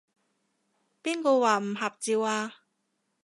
[1.03, 2.55] 邊個話唔合照啊？